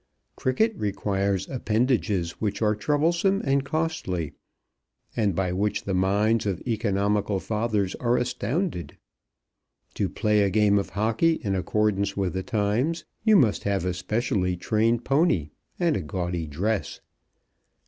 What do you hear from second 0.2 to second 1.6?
Cricket requires